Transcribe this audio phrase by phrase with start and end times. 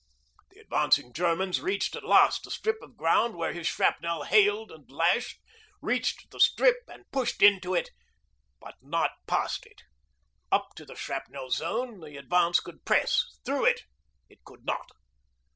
[0.49, 4.89] The advancing Germans reached at last the strip of ground where his shrapnel hailed and
[4.89, 5.39] lashed,
[5.79, 7.91] reached the strip and pushed into it
[8.59, 9.83] but not past it.
[10.51, 14.87] Up to the shrapnel zone the advance could press; through, it could not.